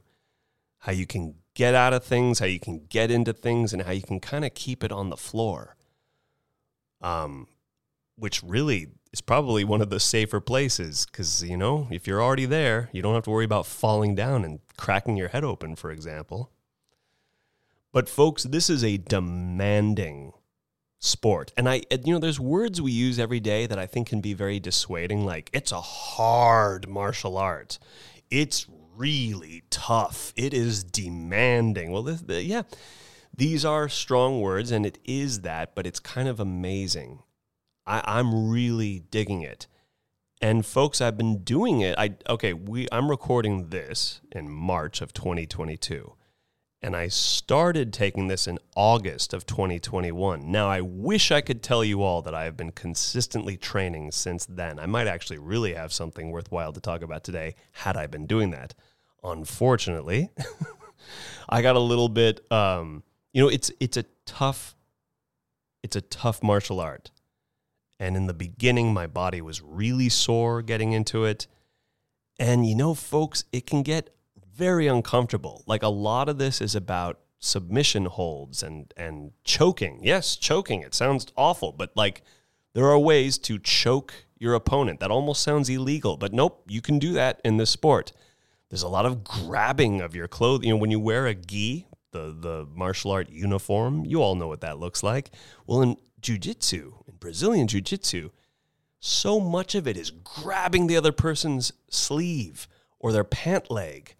[0.80, 3.90] How you can get out of things, how you can get into things, and how
[3.90, 5.74] you can kind of keep it on the floor.
[7.00, 7.48] Um,
[8.16, 12.46] which really is probably one of the safer places because, you know, if you're already
[12.46, 15.90] there, you don't have to worry about falling down and cracking your head open, for
[15.90, 16.50] example.
[17.92, 20.32] But, folks, this is a demanding
[20.98, 21.52] sport.
[21.56, 24.34] And I, you know, there's words we use every day that I think can be
[24.34, 27.78] very dissuading, like it's a hard martial art.
[28.30, 30.32] It's really tough.
[30.36, 31.92] It is demanding.
[31.92, 32.62] Well, this, yeah,
[33.36, 37.22] these are strong words, and it is that, but it's kind of amazing
[37.86, 39.66] I, I'm really digging it.
[40.42, 41.98] And folks, I've been doing it.
[41.98, 46.12] I okay, we I'm recording this in March of 2022.
[46.82, 50.50] And I started taking this in August of 2021.
[50.50, 54.46] Now, I wish I could tell you all that I have been consistently training since
[54.46, 54.78] then.
[54.78, 58.50] I might actually really have something worthwhile to talk about today had I been doing
[58.50, 58.74] that.
[59.24, 60.30] Unfortunately,
[61.48, 63.02] I got a little bit um,
[63.36, 64.74] you know, it's it's a tough
[65.82, 67.10] it's a tough martial art.
[68.00, 71.46] And in the beginning, my body was really sore getting into it.
[72.38, 74.15] And you know, folks, it can get
[74.56, 75.62] very uncomfortable.
[75.66, 80.00] Like a lot of this is about submission holds and and choking.
[80.02, 80.82] Yes, choking.
[80.82, 82.22] It sounds awful, but like
[82.74, 85.00] there are ways to choke your opponent.
[85.00, 88.12] That almost sounds illegal, but nope, you can do that in this sport.
[88.68, 90.68] There's a lot of grabbing of your clothing.
[90.68, 94.48] You know, when you wear a gi, the the martial art uniform, you all know
[94.48, 95.30] what that looks like.
[95.66, 98.30] Well, in jiu-jitsu, in Brazilian jiu-jitsu,
[98.98, 102.66] so much of it is grabbing the other person's sleeve
[102.98, 104.15] or their pant leg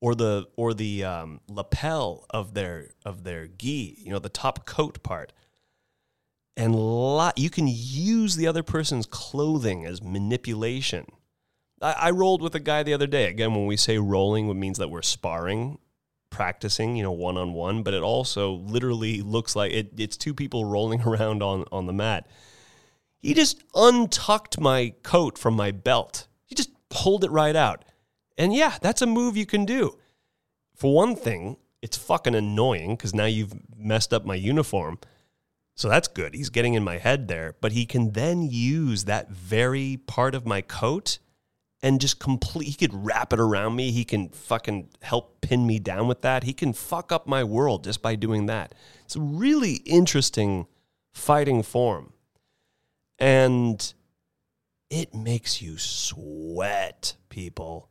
[0.00, 4.66] or the or the um, lapel of their of their gi, you know, the top
[4.66, 5.32] coat part.
[6.56, 11.06] And lot, you can use the other person's clothing as manipulation.
[11.80, 13.26] I, I rolled with a guy the other day.
[13.28, 15.78] Again, when we say rolling, it means that we're sparring
[16.30, 20.32] practicing, you know, one on one, but it also literally looks like it, it's two
[20.32, 22.26] people rolling around on, on the mat.
[23.20, 26.26] He just untucked my coat from my belt.
[26.46, 27.84] He just pulled it right out.
[28.38, 29.98] And yeah, that's a move you can do.
[30.74, 34.98] For one thing, it's fucking annoying because now you've messed up my uniform.
[35.76, 36.34] So that's good.
[36.34, 37.56] He's getting in my head there.
[37.60, 41.18] But he can then use that very part of my coat
[41.82, 45.78] and just complete he could wrap it around me he can fucking help pin me
[45.78, 49.20] down with that he can fuck up my world just by doing that it's a
[49.20, 50.66] really interesting
[51.12, 52.12] fighting form
[53.18, 53.94] and
[54.90, 57.88] it makes you sweat people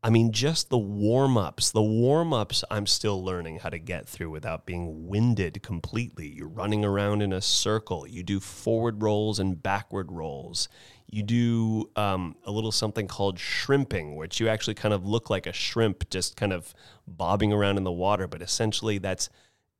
[0.00, 1.72] I mean, just the warm ups.
[1.72, 6.28] The warm ups, I'm still learning how to get through without being winded completely.
[6.28, 8.06] You're running around in a circle.
[8.06, 10.68] You do forward rolls and backward rolls.
[11.10, 15.48] You do um, a little something called shrimping, which you actually kind of look like
[15.48, 16.74] a shrimp just kind of
[17.06, 18.28] bobbing around in the water.
[18.28, 19.30] But essentially, that's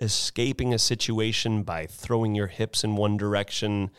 [0.01, 3.91] escaping a situation by throwing your hips in one direction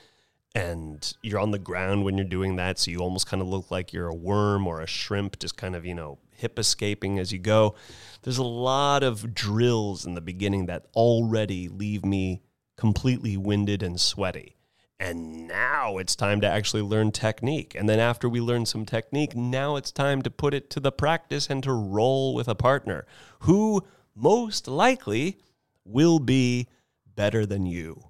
[0.55, 3.69] and you're on the ground when you're doing that so you almost kind of look
[3.69, 7.31] like you're a worm or a shrimp just kind of you know hip escaping as
[7.31, 7.75] you go.
[8.23, 12.41] There's a lot of drills in the beginning that already leave me
[12.77, 14.55] completely winded and sweaty.
[15.01, 17.73] And now it's time to actually learn technique.
[17.75, 20.91] And then after we learn some technique now it's time to put it to the
[20.91, 23.05] practice and to roll with a partner
[23.41, 23.83] who
[24.15, 25.37] most likely
[25.85, 26.67] will be
[27.15, 28.08] better than you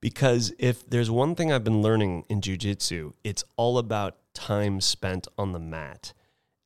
[0.00, 5.28] because if there's one thing I've been learning in jujitsu, it's all about time spent
[5.36, 6.12] on the mat.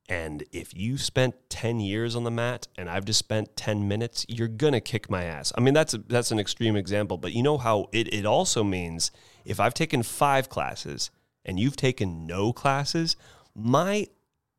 [0.08, 4.26] And if you spent 10 years on the mat and I've just spent 10 minutes,
[4.28, 5.52] you're going to kick my ass.
[5.56, 8.62] I mean, that's, a, that's an extreme example, but you know how it, it also
[8.62, 9.10] means
[9.44, 11.10] if I've taken five classes
[11.44, 13.16] and you've taken no classes,
[13.54, 14.06] my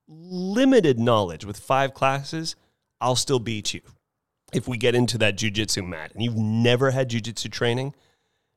[0.07, 2.55] limited knowledge with five classes,
[2.99, 3.81] I'll still beat you.
[4.51, 7.93] If we get into that jujitsu mat and you've never had jujitsu training,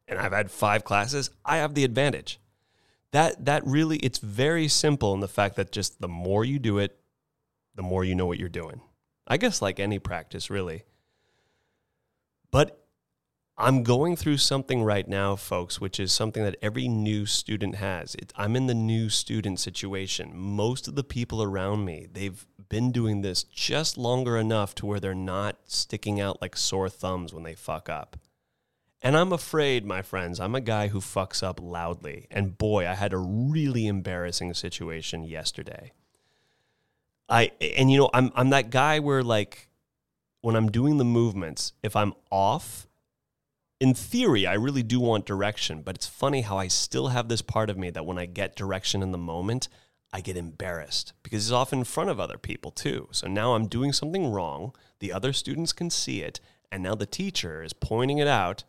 [0.08, 2.40] and I've had five classes, I have the advantage.
[3.12, 6.78] That that really it's very simple in the fact that just the more you do
[6.78, 6.98] it,
[7.74, 8.80] the more you know what you're doing.
[9.26, 10.84] I guess like any practice really.
[12.50, 12.84] But
[13.60, 18.14] I'm going through something right now, folks, which is something that every new student has.
[18.14, 20.30] It, I'm in the new student situation.
[20.32, 25.00] Most of the people around me, they've been doing this just longer enough to where
[25.00, 28.16] they're not sticking out like sore thumbs when they fuck up.
[29.00, 32.26] And I'm afraid, my friends, I'm a guy who fucks up loudly.
[32.30, 35.92] And boy, I had a really embarrassing situation yesterday.
[37.28, 39.68] I and you know, I'm I'm that guy where like
[40.40, 42.86] when I'm doing the movements, if I'm off
[43.80, 47.42] in theory, I really do want direction, but it's funny how I still have this
[47.42, 49.68] part of me that when I get direction in the moment,
[50.12, 53.08] I get embarrassed because it's often in front of other people too.
[53.12, 54.74] So now I'm doing something wrong.
[54.98, 56.40] The other students can see it.
[56.72, 58.64] And now the teacher is pointing it out.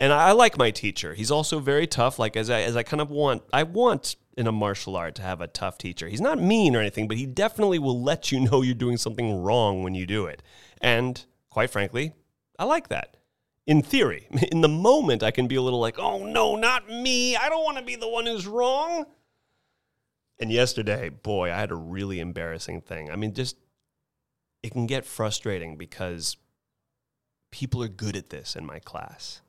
[0.00, 1.14] And I like my teacher.
[1.14, 2.18] He's also very tough.
[2.18, 5.22] Like as I as I kind of want I want in a martial art to
[5.22, 6.08] have a tough teacher.
[6.08, 9.42] He's not mean or anything, but he definitely will let you know you're doing something
[9.42, 10.42] wrong when you do it.
[10.80, 12.12] And quite frankly,
[12.58, 13.16] I like that
[13.66, 14.28] in theory.
[14.52, 17.36] In the moment, I can be a little like, oh no, not me.
[17.36, 19.06] I don't want to be the one who's wrong.
[20.40, 23.10] And yesterday, boy, I had a really embarrassing thing.
[23.10, 23.56] I mean, just
[24.62, 26.36] it can get frustrating because
[27.50, 29.40] people are good at this in my class.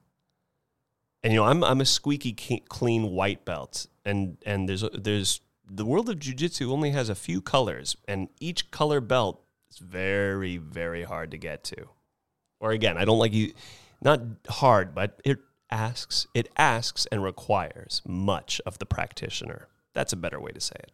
[1.24, 2.34] And you know, I'm I'm a squeaky
[2.70, 7.42] clean white belt, and and there's there's the world of jujitsu only has a few
[7.42, 11.90] colors, and each color belt is very very hard to get to.
[12.60, 13.54] Or again, I don't like you
[14.02, 15.40] not hard, but it
[15.70, 19.68] asks, it asks and requires much of the practitioner.
[19.94, 20.92] That's a better way to say it.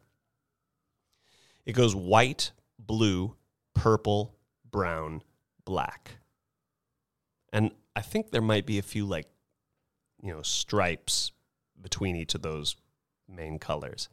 [1.65, 3.35] It goes white, blue,
[3.73, 4.35] purple,
[4.69, 5.21] brown,
[5.65, 6.17] black.
[7.51, 9.27] And I think there might be a few like,
[10.25, 11.31] you know, stripes
[11.79, 12.75] between each of those
[13.29, 14.09] main colors.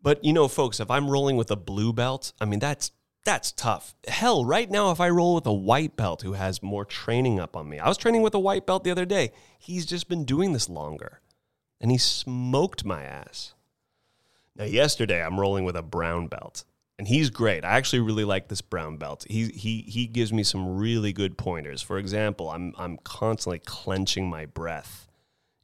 [0.00, 2.92] But you know, folks, if I'm rolling with a blue belt, I mean that's
[3.24, 3.96] that's tough.
[4.06, 7.56] Hell, right now, if I roll with a white belt who has more training up
[7.56, 9.32] on me, I was training with a white belt the other day.
[9.58, 11.20] He's just been doing this longer
[11.80, 13.54] and he smoked my ass.
[14.54, 16.64] Now, yesterday, I'm rolling with a brown belt
[16.98, 17.64] and he's great.
[17.64, 19.24] I actually really like this brown belt.
[19.28, 21.82] He, he, he gives me some really good pointers.
[21.82, 25.06] For example, I'm, I'm constantly clenching my breath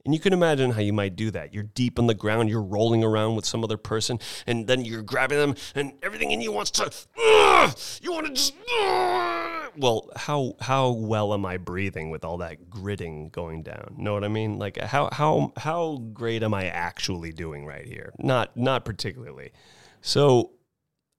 [0.04, 1.54] and you can imagine how you might do that.
[1.54, 5.02] You're deep on the ground, you're rolling around with some other person, and then you're
[5.02, 6.90] grabbing them, and everything in you wants to,
[7.22, 7.70] uh,
[8.00, 9.68] you want to just, uh.
[9.76, 13.94] well, how how well am I breathing with all that gritting going down?
[13.96, 14.58] Know what I mean?
[14.58, 18.12] Like how how how great am I actually doing right here?
[18.18, 19.52] Not not particularly.
[20.00, 20.50] So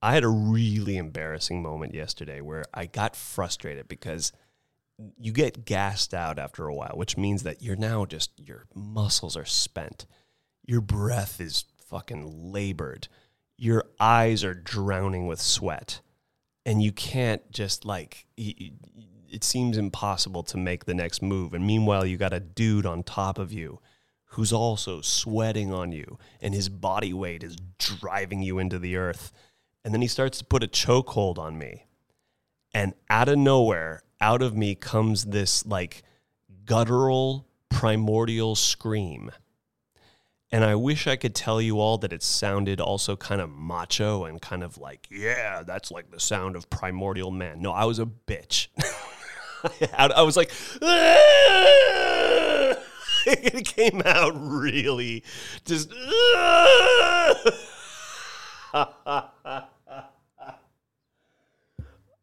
[0.04, 4.34] I had a really embarrassing moment yesterday where I got frustrated because
[5.18, 9.38] you get gassed out after a while, which means that you're now just your muscles
[9.38, 10.06] are spent.
[10.66, 13.08] Your breath is fucking labored.
[13.58, 16.02] Your eyes are drowning with sweat.
[16.66, 21.54] And you can't just like it seems impossible to make the next move.
[21.54, 23.80] And meanwhile, you got a dude on top of you
[24.26, 29.32] who's also sweating on you and his body weight is driving you into the earth.
[29.84, 31.86] And then he starts to put a chokehold on me.
[32.74, 36.04] And out of nowhere, out of me comes this like
[36.66, 39.32] guttural, primordial scream.
[40.52, 44.26] And I wish I could tell you all that it sounded also kind of macho
[44.26, 47.60] and kind of like, yeah, that's like the sound of primordial man.
[47.62, 48.68] No, I was a bitch.
[49.98, 50.52] I was like,
[53.26, 55.24] it came out really
[55.66, 55.92] just.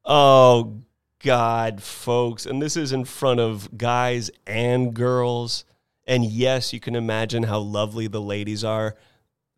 [0.04, 0.82] oh
[1.22, 2.46] God, folks.
[2.46, 5.64] And this is in front of guys and girls.
[6.06, 8.96] And yes, you can imagine how lovely the ladies are.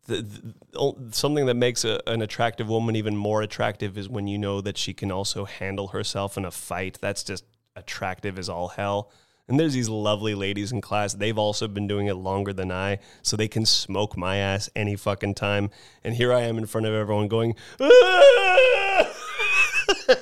[0.05, 4.37] The, the, something that makes a, an attractive woman even more attractive is when you
[4.37, 6.97] know that she can also handle herself in a fight.
[7.01, 9.11] That's just attractive as all hell.
[9.47, 11.13] And there's these lovely ladies in class.
[11.13, 14.95] They've also been doing it longer than I, so they can smoke my ass any
[14.95, 15.69] fucking time.
[16.03, 18.82] And here I am in front of everyone going, ah!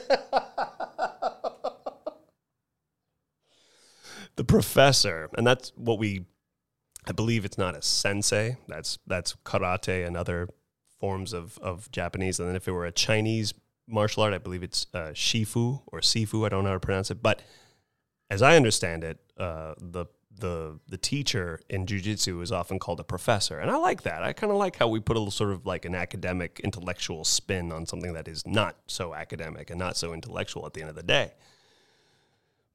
[4.35, 6.25] the professor, and that's what we,
[7.07, 8.57] I believe it's not a sensei.
[8.67, 10.49] That's that's karate and other
[10.99, 12.39] forms of of Japanese.
[12.39, 13.53] And then if it were a Chinese
[13.87, 16.45] martial art, I believe it's uh, shifu or sifu.
[16.45, 17.41] I don't know how to pronounce it, but
[18.29, 20.05] as I understand it, uh, the
[20.39, 24.23] the the teacher in jujitsu is often called a professor, and I like that.
[24.23, 27.23] I kind of like how we put a little sort of like an academic, intellectual
[27.23, 30.89] spin on something that is not so academic and not so intellectual at the end
[30.89, 31.33] of the day.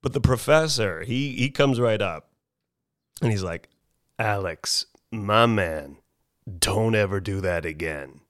[0.02, 2.30] But the professor, he he comes right up
[3.20, 3.68] and he's like,
[4.18, 5.96] Alex, my man,
[6.58, 8.20] don't ever do that again.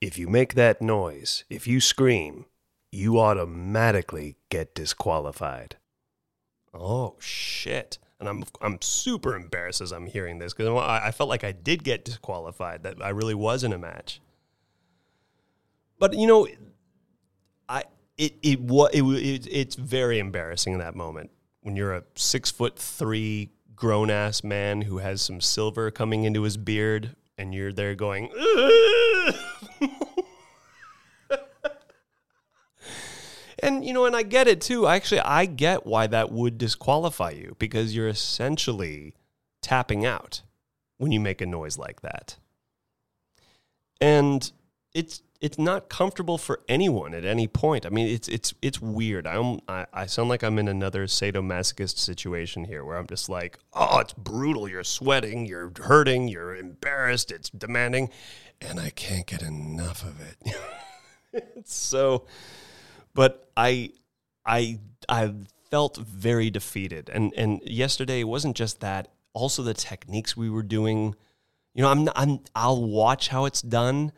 [0.00, 2.46] If you make that noise, if you scream,
[2.90, 5.76] you automatically get disqualified.
[6.72, 7.98] Oh shit!
[8.20, 11.52] And I'm I'm super embarrassed as I'm hearing this because I, I felt like I
[11.52, 12.84] did get disqualified.
[12.84, 14.20] That I really was in a match.
[15.98, 16.46] But you know,
[17.68, 17.84] I
[18.16, 21.30] it it was it, it, it's very embarrassing in that moment
[21.62, 26.42] when you're a six foot three grown ass man who has some silver coming into
[26.42, 28.30] his beard and you're there going.
[33.64, 34.86] And you know, and I get it too.
[34.86, 39.14] Actually, I get why that would disqualify you because you're essentially
[39.62, 40.42] tapping out
[40.98, 42.36] when you make a noise like that.
[44.00, 44.50] And
[44.92, 47.84] it's it's not comfortable for anyone at any point.
[47.84, 49.26] I mean, it's it's it's weird.
[49.26, 53.58] I'm I, I sound like I'm in another sadomasochist situation here, where I'm just like,
[53.72, 54.68] oh, it's brutal.
[54.68, 58.10] You're sweating, you're hurting, you're embarrassed, it's demanding,
[58.60, 60.54] and I can't get enough of it.
[61.56, 62.26] It's so,
[63.14, 63.92] but I
[64.44, 65.32] I I
[65.70, 69.08] felt very defeated, and and yesterday wasn't just that.
[69.32, 71.14] Also, the techniques we were doing.
[71.74, 74.12] You know, I'm I'm I'll watch how it's done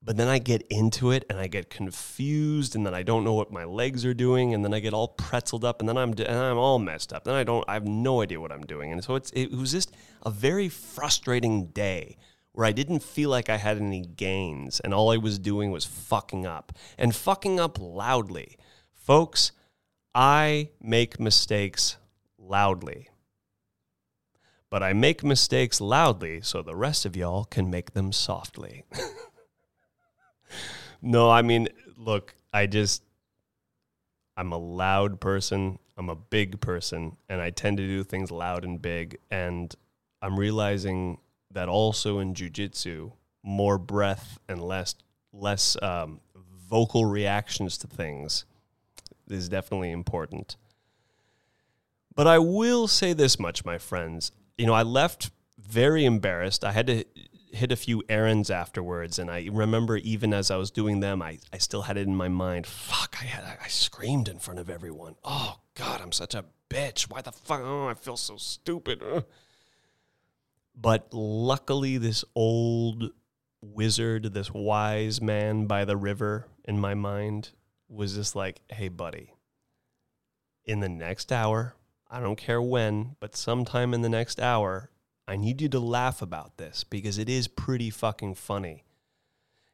[0.00, 3.34] but then I get into it and I get confused and then I don't know
[3.34, 6.10] what my legs are doing and then I get all pretzeled up and then I'm
[6.10, 7.24] and I'm all messed up.
[7.24, 8.92] Then I don't I have no idea what I'm doing.
[8.92, 12.16] And so it's it was just a very frustrating day
[12.58, 15.84] where I didn't feel like I had any gains and all I was doing was
[15.84, 18.56] fucking up and fucking up loudly.
[18.92, 19.52] Folks,
[20.12, 21.98] I make mistakes
[22.36, 23.10] loudly.
[24.70, 28.82] But I make mistakes loudly so the rest of y'all can make them softly.
[31.00, 33.04] no, I mean, look, I just,
[34.36, 35.78] I'm a loud person.
[35.96, 39.18] I'm a big person, and I tend to do things loud and big.
[39.30, 39.72] And
[40.20, 41.18] I'm realizing
[41.50, 44.94] that also in jujitsu, more breath and less
[45.32, 46.20] less um,
[46.68, 48.44] vocal reactions to things
[49.28, 50.56] is definitely important.
[52.14, 54.32] But I will say this much, my friends.
[54.56, 56.64] You know, I left very embarrassed.
[56.64, 57.04] I had to
[57.52, 61.38] hit a few errands afterwards, and I remember even as I was doing them, I,
[61.52, 62.66] I still had it in my mind.
[62.66, 65.16] Fuck, I had I screamed in front of everyone.
[65.24, 67.10] Oh God, I'm such a bitch.
[67.10, 67.60] Why the fuck?
[67.62, 69.02] Oh, I feel so stupid.
[70.80, 73.10] But luckily, this old
[73.60, 77.50] wizard, this wise man by the river in my mind,
[77.88, 79.34] was just like, "Hey, buddy,
[80.64, 81.74] in the next hour."
[82.10, 84.90] I don't care when, but sometime in the next hour,
[85.26, 88.84] I need you to laugh about this because it is pretty fucking funny.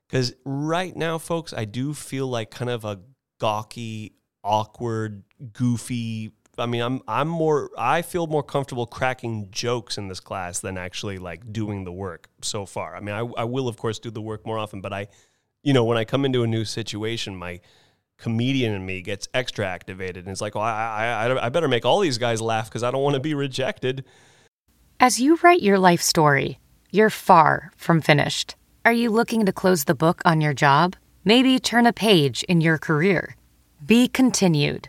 [0.09, 3.01] Because right now, folks, I do feel like kind of a
[3.39, 6.33] gawky, awkward, goofy.
[6.59, 7.71] I mean, I'm I'm more.
[7.77, 12.29] I feel more comfortable cracking jokes in this class than actually like doing the work
[12.43, 12.97] so far.
[12.97, 15.09] I mean, I, I will of course do the work more often, but I,
[15.63, 17.61] you know, when I come into a new situation, my
[18.19, 21.85] comedian in me gets extra activated, and it's like, well, I I, I better make
[21.85, 24.05] all these guys laugh because I don't want to be rejected.
[25.01, 28.55] As you write your life story, you're far from finished.
[28.85, 30.95] Are you looking to close the book on your job?
[31.25, 33.37] Maybe turn a page in your career?
[33.85, 34.89] Be continued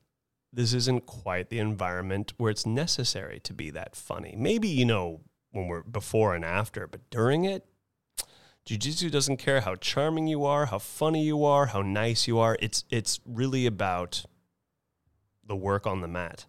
[0.53, 4.35] this isn't quite the environment where it's necessary to be that funny.
[4.37, 5.21] Maybe, you know,
[5.51, 7.65] when we're before and after, but during it,
[8.65, 12.57] Jiu-Jitsu doesn't care how charming you are, how funny you are, how nice you are.
[12.59, 14.25] It's it's really about
[15.43, 16.45] the work on the mat.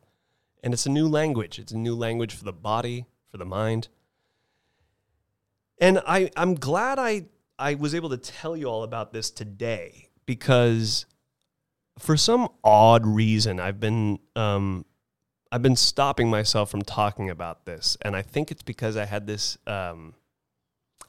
[0.63, 1.59] And it's a new language.
[1.59, 3.89] It's a new language for the body, for the mind.
[5.79, 7.27] And I, I'm glad I,
[7.59, 11.07] I was able to tell you all about this today because
[12.03, 14.85] for some odd reason, I've been, um,
[15.53, 17.97] I've been stopping myself from talking about this.
[18.03, 20.15] And I think it's because I had this, um,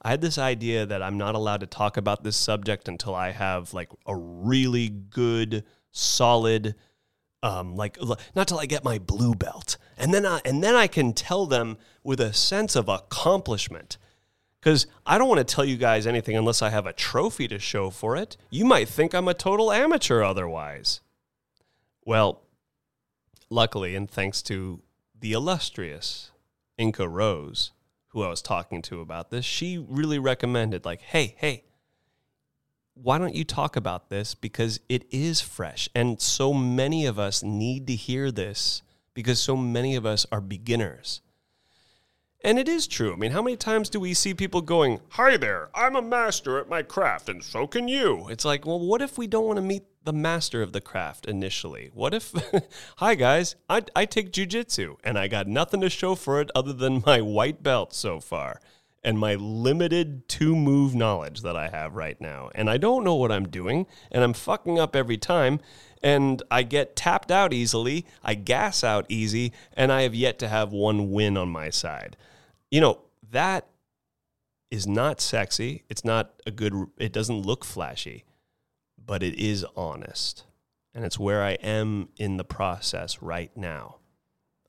[0.03, 3.31] I had this idea that I'm not allowed to talk about this subject until I
[3.31, 6.75] have like a really good, solid,
[7.41, 7.97] um, like
[8.35, 11.45] not till I get my blue belt, and then I, and then I can tell
[11.45, 13.97] them with a sense of accomplishment
[14.63, 17.59] because I don't want to tell you guys anything unless I have a trophy to
[17.59, 18.37] show for it.
[18.49, 21.01] You might think I'm a total amateur otherwise.
[22.05, 22.43] Well,
[23.49, 24.81] luckily, and thanks to
[25.19, 26.31] the illustrious
[26.77, 27.73] Inca Rose,
[28.09, 31.65] who I was talking to about this, she really recommended, like, hey, hey,
[32.93, 34.33] why don't you talk about this?
[34.33, 35.89] Because it is fresh.
[35.93, 38.81] And so many of us need to hear this
[39.13, 41.19] because so many of us are beginners.
[42.45, 43.13] And it is true.
[43.13, 46.59] I mean, how many times do we see people going, Hi there, I'm a master
[46.59, 48.27] at my craft, and so can you?
[48.27, 51.25] It's like, well, what if we don't want to meet the master of the craft
[51.25, 51.89] initially?
[51.93, 52.33] What if,
[52.97, 56.73] Hi guys, I, I take jujitsu, and I got nothing to show for it other
[56.73, 58.59] than my white belt so far
[59.05, 62.49] and my limited two move knowledge that I have right now.
[62.55, 65.61] And I don't know what I'm doing, and I'm fucking up every time,
[66.01, 70.49] and I get tapped out easily, I gas out easy, and I have yet to
[70.49, 72.17] have one win on my side
[72.73, 72.97] you know,
[73.29, 73.67] that
[74.71, 75.83] is not sexy.
[75.89, 78.25] It's not a good, it doesn't look flashy,
[78.97, 80.45] but it is honest.
[80.91, 83.97] And it's where I am in the process right now.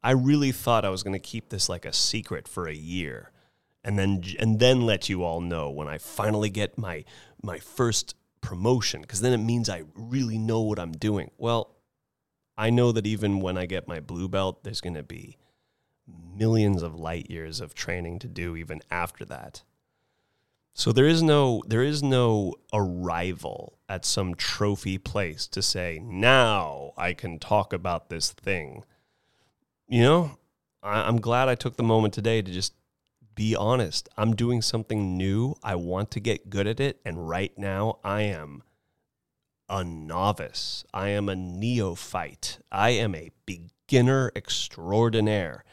[0.02, 3.30] I really thought I was going to keep this like a secret for a year
[3.82, 7.07] and then and then let you all know when I finally get my
[7.42, 11.30] my first promotion because then it means I really know what I'm doing.
[11.38, 11.74] Well,
[12.59, 15.38] I know that even when I get my blue belt there's going to be
[16.07, 19.62] millions of light years of training to do even after that.
[20.76, 26.92] So there is no there is no arrival at some trophy place to say now
[26.96, 28.82] I can talk about this thing.
[29.86, 30.38] You know,
[30.82, 32.74] I, am glad I took the moment today to just
[33.36, 34.09] be honest.
[34.16, 35.55] I'm doing something new.
[35.62, 38.62] I want to get good at it, and right now I am
[39.68, 40.84] a novice.
[40.92, 42.59] I am a neophyte.
[42.70, 45.64] I am a beginner extraordinaire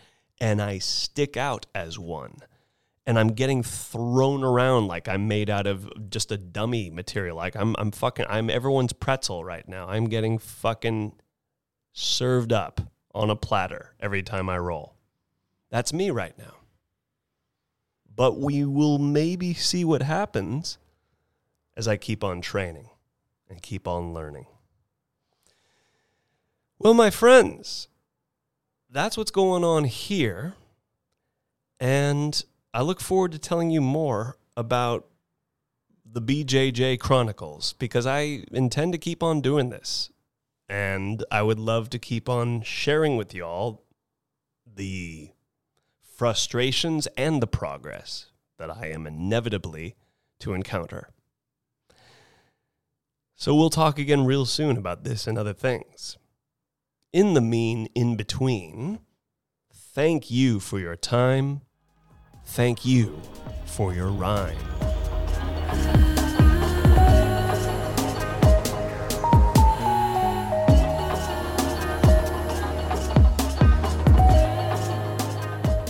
[0.42, 2.38] and I stick out as one.
[3.06, 7.38] And I'm getting thrown around like I'm made out of just a dummy material.
[7.38, 9.88] Like I'm I'm fucking I'm everyone's pretzel right now.
[9.88, 11.14] I'm getting fucking
[11.94, 12.82] served up
[13.14, 14.96] on a platter every time I roll.
[15.70, 16.56] That's me right now.
[18.14, 20.78] But we will maybe see what happens
[21.76, 22.90] as I keep on training
[23.50, 24.46] and keep on learning.
[26.78, 27.88] Well, my friends,
[28.92, 30.56] that's what's going on here.
[31.80, 35.08] And I look forward to telling you more about
[36.06, 40.12] the BJJ Chronicles because I intend to keep on doing this.
[40.68, 43.84] And I would love to keep on sharing with y'all
[44.66, 45.32] the
[46.02, 48.28] frustrations and the progress
[48.58, 49.96] that I am inevitably
[50.40, 51.10] to encounter.
[53.36, 56.18] So we'll talk again real soon about this and other things
[57.14, 59.00] in the mean in between,
[59.74, 61.62] thank you for your time.
[62.46, 63.20] Thank you
[63.66, 64.58] for your rhyme.